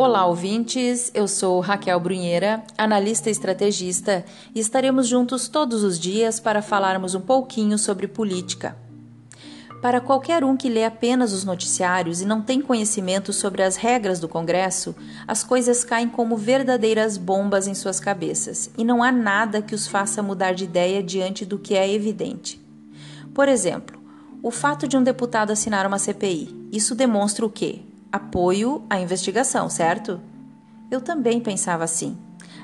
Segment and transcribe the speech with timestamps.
[0.00, 1.10] Olá, ouvintes.
[1.12, 4.24] Eu sou Raquel Brunheira, analista estrategista,
[4.54, 8.76] e estaremos juntos todos os dias para falarmos um pouquinho sobre política.
[9.82, 14.20] Para qualquer um que lê apenas os noticiários e não tem conhecimento sobre as regras
[14.20, 14.94] do Congresso,
[15.26, 19.88] as coisas caem como verdadeiras bombas em suas cabeças e não há nada que os
[19.88, 22.64] faça mudar de ideia diante do que é evidente.
[23.34, 23.97] Por exemplo,
[24.42, 26.68] o fato de um deputado assinar uma CPI.
[26.72, 27.82] Isso demonstra o quê?
[28.12, 30.20] apoio à investigação, certo?
[30.90, 32.16] Eu também pensava assim.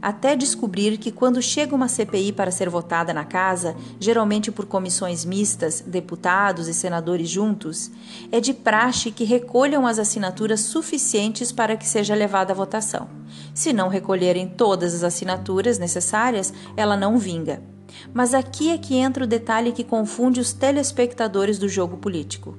[0.00, 5.24] Até descobrir que quando chega uma CPI para ser votada na casa, geralmente por comissões
[5.24, 7.88] mistas, deputados e senadores juntos,
[8.30, 13.08] é de praxe que recolham as assinaturas suficientes para que seja levada à votação.
[13.54, 17.71] Se não recolherem todas as assinaturas necessárias, ela não vinga.
[18.12, 22.56] Mas aqui é que entra o detalhe que confunde os telespectadores do jogo político.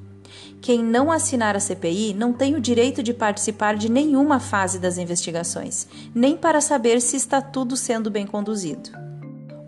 [0.61, 4.97] Quem não assinar a CPI não tem o direito de participar de nenhuma fase das
[4.97, 9.02] investigações, nem para saber se está tudo sendo bem conduzido.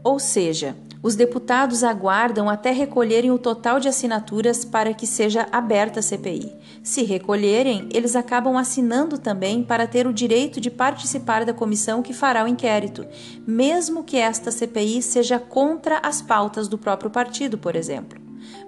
[0.06, 6.00] Ou seja, os deputados aguardam até recolherem o total de assinaturas para que seja aberta
[6.00, 6.54] a CPI.
[6.84, 12.14] Se recolherem, eles acabam assinando também para ter o direito de participar da comissão que
[12.14, 13.04] fará o inquérito,
[13.48, 18.22] mesmo que esta CPI seja contra as pautas do próprio partido, por exemplo.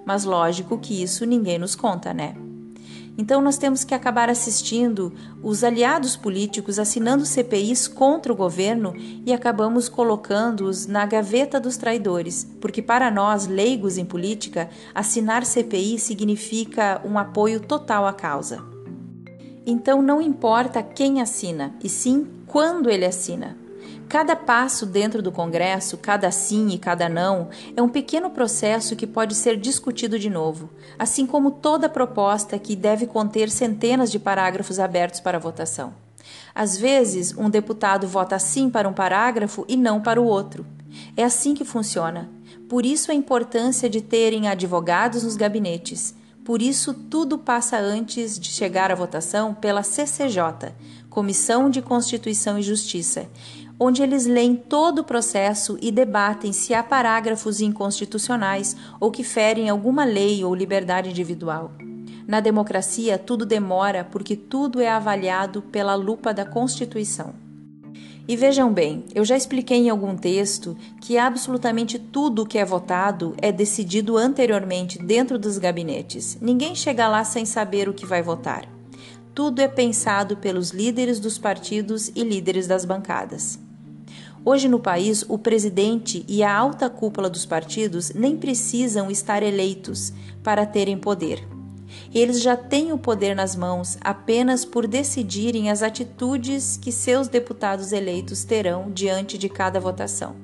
[0.04, 2.34] Mas lógico que isso ninguém nos conta, né?
[3.18, 8.94] Então nós temos que acabar assistindo os aliados políticos assinando CPIs contra o governo
[9.26, 15.98] e acabamos colocando-os na gaveta dos traidores, porque para nós, leigos em política, assinar CPI
[15.98, 18.64] significa um apoio total à causa.
[19.66, 23.67] Então não importa quem assina, e sim quando ele assina.
[24.08, 29.06] Cada passo dentro do Congresso, cada sim e cada não, é um pequeno processo que
[29.06, 34.78] pode ser discutido de novo, assim como toda proposta que deve conter centenas de parágrafos
[34.78, 35.92] abertos para votação.
[36.54, 40.64] Às vezes, um deputado vota sim para um parágrafo e não para o outro.
[41.14, 42.30] É assim que funciona.
[42.66, 46.14] Por isso a importância de terem advogados nos gabinetes.
[46.44, 50.72] Por isso, tudo passa antes de chegar à votação pela CCJ,
[51.10, 53.28] Comissão de Constituição e Justiça,
[53.78, 59.68] onde eles leem todo o processo e debatem se há parágrafos inconstitucionais ou que ferem
[59.68, 61.72] alguma lei ou liberdade individual.
[62.26, 67.32] Na democracia, tudo demora porque tudo é avaliado pela lupa da Constituição.
[68.28, 72.64] E vejam bem, eu já expliquei em algum texto que absolutamente tudo o que é
[72.66, 76.36] votado é decidido anteriormente dentro dos gabinetes.
[76.38, 78.68] Ninguém chega lá sem saber o que vai votar.
[79.34, 83.58] Tudo é pensado pelos líderes dos partidos e líderes das bancadas.
[84.50, 90.10] Hoje no país, o presidente e a alta cúpula dos partidos nem precisam estar eleitos
[90.42, 91.46] para terem poder.
[92.14, 97.92] Eles já têm o poder nas mãos apenas por decidirem as atitudes que seus deputados
[97.92, 100.34] eleitos terão diante de cada votação.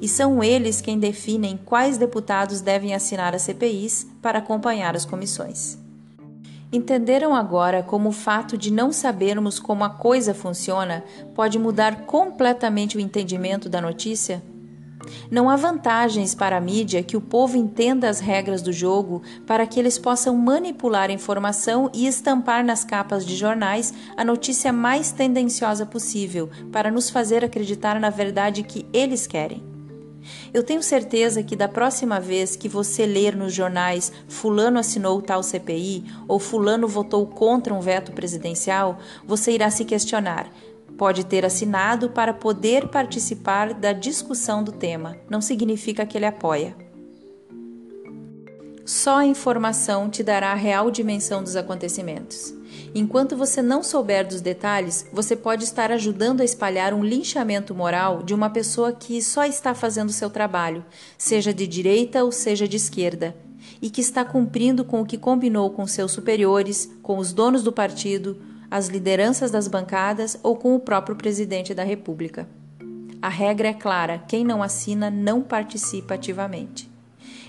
[0.00, 5.78] E são eles quem definem quais deputados devem assinar as CPIs para acompanhar as comissões.
[6.72, 11.02] Entenderam agora como o fato de não sabermos como a coisa funciona
[11.34, 14.40] pode mudar completamente o entendimento da notícia?
[15.28, 19.66] Não há vantagens para a mídia que o povo entenda as regras do jogo para
[19.66, 25.10] que eles possam manipular a informação e estampar nas capas de jornais a notícia mais
[25.10, 29.69] tendenciosa possível para nos fazer acreditar na verdade que eles querem.
[30.52, 35.42] Eu tenho certeza que da próxima vez que você ler nos jornais Fulano assinou tal
[35.42, 40.50] CPI ou Fulano votou contra um veto presidencial, você irá se questionar.
[40.96, 46.76] Pode ter assinado para poder participar da discussão do tema, não significa que ele apoia.
[48.84, 52.59] Só a informação te dará a real dimensão dos acontecimentos.
[52.92, 58.22] Enquanto você não souber dos detalhes, você pode estar ajudando a espalhar um linchamento moral
[58.22, 60.84] de uma pessoa que só está fazendo seu trabalho,
[61.16, 63.36] seja de direita ou seja de esquerda,
[63.80, 67.72] e que está cumprindo com o que combinou com seus superiores, com os donos do
[67.72, 68.36] partido,
[68.68, 72.48] as lideranças das bancadas ou com o próprio presidente da República.
[73.22, 76.90] A regra é clara: quem não assina não participa ativamente.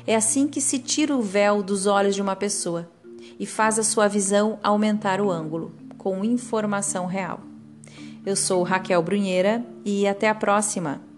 [0.06, 2.90] É assim que se tira o véu dos olhos de uma pessoa
[3.42, 7.40] e faz a sua visão aumentar o ângulo, com informação real.
[8.24, 11.11] Eu sou Raquel Brunheira e até a próxima!